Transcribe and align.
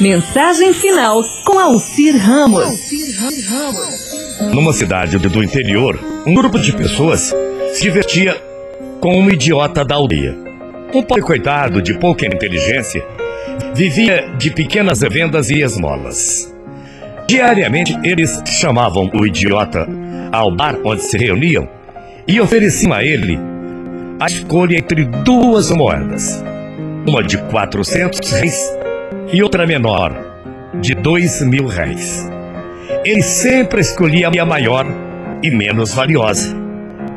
Mensagem 0.00 0.72
final 0.72 1.24
com 1.44 1.58
Alcir 1.58 2.16
Ramos. 2.16 2.88
Numa 4.54 4.72
cidade 4.72 5.18
do 5.18 5.42
interior, 5.42 5.98
um 6.24 6.34
grupo 6.34 6.56
de 6.56 6.72
pessoas 6.72 7.34
se 7.72 7.82
divertia 7.82 8.40
com 9.00 9.18
um 9.18 9.28
idiota 9.28 9.84
da 9.84 9.96
aldeia. 9.96 10.36
Um 10.94 11.02
pobre 11.02 11.22
coitado 11.22 11.82
de 11.82 11.94
pouca 11.94 12.24
inteligência 12.24 13.04
vivia 13.74 14.28
de 14.38 14.52
pequenas 14.52 15.00
vendas 15.00 15.50
e 15.50 15.62
esmolas. 15.62 16.54
Diariamente, 17.26 17.98
eles 18.04 18.40
chamavam 18.46 19.10
o 19.12 19.26
idiota 19.26 19.84
ao 20.30 20.54
bar 20.54 20.76
onde 20.84 21.02
se 21.02 21.18
reuniam 21.18 21.68
e 22.26 22.40
ofereciam 22.40 22.92
a 22.92 23.02
ele 23.02 23.36
a 24.20 24.26
escolha 24.26 24.76
entre 24.76 25.04
duas 25.24 25.72
moedas, 25.72 26.42
uma 27.04 27.20
de 27.20 27.36
400 27.36 28.30
reis 28.30 28.78
e 29.32 29.42
outra 29.42 29.66
menor, 29.66 30.12
de 30.80 30.94
dois 30.94 31.42
mil 31.42 31.66
réis. 31.66 32.26
Ele 33.04 33.22
sempre 33.22 33.80
escolhia 33.80 34.28
a 34.28 34.44
maior 34.44 34.86
e 35.42 35.50
menos 35.50 35.92
valiosa, 35.92 36.56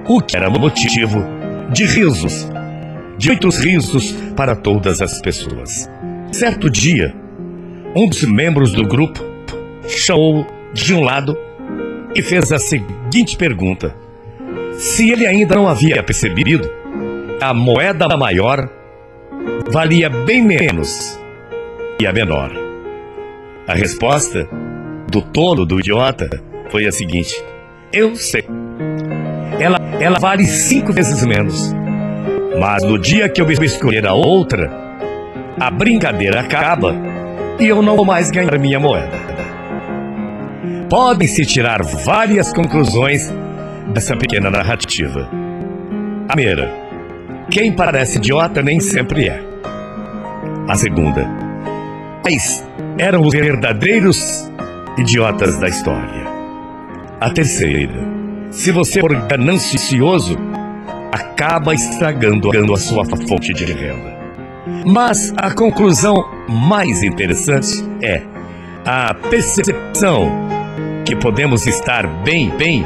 o 0.08 0.22
que 0.22 0.36
era 0.36 0.50
motivo 0.50 1.23
de 1.72 1.86
risos, 1.86 2.48
de 3.17 3.30
muitos 3.30 3.58
risos 3.59 4.12
para 4.36 4.55
todas 4.55 5.02
as 5.02 5.22
pessoas. 5.22 5.89
Certo 6.31 6.70
dia, 6.70 7.13
um 7.95 8.08
dos 8.08 8.23
membros 8.23 8.72
do 8.72 8.88
grupo 8.88 9.23
chamou 9.88 10.45
de 10.73 10.94
um 10.94 11.02
lado 11.02 11.38
e 12.14 12.22
fez 12.22 12.52
a 12.52 12.59
seguinte 12.59 13.38
pergunta: 13.38 13.95
se 14.73 15.12
ele 15.12 15.25
ainda 15.25 15.55
não 15.55 15.67
havia 15.67 16.03
percebido, 16.03 16.70
a 17.41 17.53
moeda 17.53 18.05
maior 18.17 18.70
valia 19.72 20.09
bem 20.09 20.44
menos 20.44 21.20
e 22.02 22.08
a 22.08 22.12
menor. 22.12 22.52
A 23.68 23.76
resposta 23.76 24.50
do 25.08 25.22
tolo, 25.22 25.68
do 25.68 25.80
idiota, 25.80 26.42
foi 26.70 26.88
a 26.88 26.92
seguinte: 26.92 27.36
Eu 27.94 28.16
sei. 28.16 28.44
Ela, 29.59 29.78
ela 30.00 30.17
vale 30.17 30.45
cinco 30.45 30.92
vezes 30.92 31.23
menos. 31.23 31.72
Mas 32.59 32.84
no 32.84 32.98
dia 32.98 33.30
que 33.30 33.40
eu 33.40 33.45
escolher 33.52 34.08
a 34.08 34.14
outra, 34.14 34.72
a 35.59 35.70
brincadeira 35.70 36.40
acaba 36.40 36.95
e 37.59 37.67
eu 37.67 37.84
não 37.84 37.95
vou 37.95 38.06
mais 38.06 38.31
ganhar 38.31 38.58
minha 38.58 38.80
moeda. 38.80 39.20
Podem-se 40.90 41.45
tirar 41.45 41.84
várias 41.84 42.52
conclusões 42.52 43.31
dessa 43.94 44.18
pequena 44.18 44.50
narrativa. 44.50 45.30
A 46.28 46.34
primeira, 46.34 46.73
quem 47.50 47.72
parece 47.72 48.18
idiota 48.18 48.64
nem 48.64 48.80
sempre 48.80 49.30
é. 49.30 49.40
A 50.68 50.75
segunda, 50.75 51.50
quais 52.22 52.64
eram 52.97 53.22
os 53.22 53.33
verdadeiros 53.33 54.50
idiotas 54.97 55.59
da 55.59 55.67
história. 55.67 56.22
A 57.19 57.30
terceira, 57.30 58.08
se 58.52 58.72
você 58.72 59.00
for 59.00 59.13
ganancioso, 59.28 60.38
acaba 61.11 61.73
estragando 61.73 62.50
a 62.73 62.78
sua 62.78 63.05
fonte 63.05 63.53
de 63.53 63.66
renda. 63.66 64.19
Mas 64.86 65.33
a 65.38 65.52
conclusão 65.52 66.16
mais 66.47 67.03
interessante 67.03 67.83
é 68.02 68.22
a 68.85 69.13
percepção 69.13 70.30
que 71.06 71.16
podemos 71.16 71.67
estar 71.67 72.08
bem, 72.23 72.50
bem, 72.52 72.85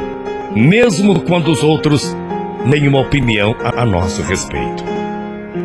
mesmo 0.54 1.20
quando 1.20 1.50
os 1.50 1.62
outros 1.62 2.16
nenhuma 2.64 3.00
opinião 3.00 3.54
a, 3.62 3.82
a 3.82 3.86
nosso 3.86 4.22
respeito. 4.22 4.84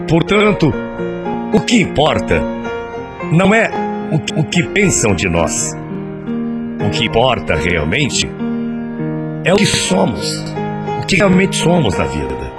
Portanto, 0.07 0.73
o 1.53 1.59
que 1.61 1.81
importa 1.81 2.60
não 3.31 3.53
é 3.53 3.71
o, 4.35 4.43
que 4.43 4.61
pensam 4.61 5.15
de 5.15 5.29
nós. 5.29 5.73
O 6.85 6.89
que 6.89 7.05
importa 7.05 7.55
realmente 7.55 8.29
é 9.45 9.53
o 9.53 9.57
que 9.57 9.65
somos, 9.65 10.43
o 11.01 11.05
que 11.05 11.15
realmente 11.15 11.55
somos 11.55 11.97
na 11.97 12.03
vida. 12.03 12.51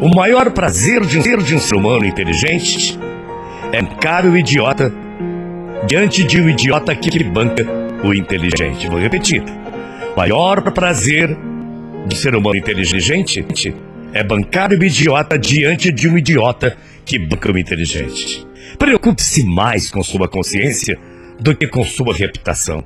O 0.00 0.14
maior 0.14 0.50
prazer 0.50 1.00
de 1.06 1.22
ser 1.22 1.42
de 1.42 1.54
um 1.54 1.58
ser 1.58 1.74
humano 1.74 2.04
inteligente 2.04 2.98
é 3.72 3.80
encarar 3.80 4.26
o 4.26 4.36
idiota 4.36 4.92
diante 5.86 6.24
de 6.24 6.42
um 6.42 6.50
idiota 6.50 6.94
que 6.94 7.24
banca 7.24 7.66
o 8.04 8.12
inteligente. 8.12 8.88
Vou 8.88 9.00
repetir. 9.00 9.42
O 10.14 10.18
maior 10.18 10.60
prazer 10.72 11.34
do 12.06 12.14
ser 12.14 12.34
humano 12.34 12.56
inteligente 12.56 13.44
é 14.12 14.22
bancar 14.22 14.70
o 14.72 14.84
idiota 14.84 15.38
diante 15.38 15.90
de 15.90 16.06
um 16.06 16.18
idiota 16.18 16.76
que 17.06 17.18
banca 17.18 17.50
o 17.50 17.58
inteligente. 17.58 18.46
Preocupe-se 18.78 19.44
mais 19.44 19.90
com 19.90 20.02
sua 20.02 20.28
consciência 20.28 20.98
do 21.40 21.54
que 21.54 21.66
com 21.66 21.84
sua 21.84 22.14
reputação. 22.14 22.84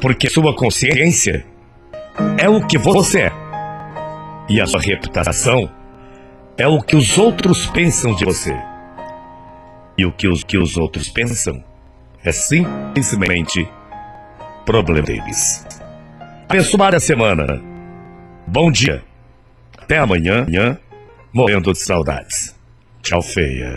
Porque 0.00 0.28
sua 0.28 0.54
consciência 0.54 1.44
é 2.38 2.48
o 2.48 2.66
que 2.66 2.78
você 2.78 3.22
é. 3.22 3.32
E 4.48 4.60
a 4.60 4.66
sua 4.66 4.80
reputação 4.80 5.70
é 6.56 6.66
o 6.66 6.80
que 6.80 6.96
os 6.96 7.18
outros 7.18 7.66
pensam 7.66 8.14
de 8.14 8.24
você. 8.24 8.56
E 9.98 10.04
o 10.04 10.12
que 10.12 10.28
os, 10.28 10.42
que 10.44 10.58
os 10.58 10.76
outros 10.76 11.08
pensam 11.08 11.62
é 12.24 12.32
simplesmente 12.32 13.68
problema 14.64 15.06
deles. 15.06 15.64
Abençoada 16.48 16.98
semana. 17.00 17.62
Bom 18.46 18.70
dia. 18.70 19.02
Até 19.78 19.98
amanhã, 19.98 20.46
morrendo 21.32 21.72
de 21.72 21.78
saudades. 21.78 22.54
Tchau, 23.02 23.22
feia. 23.22 23.72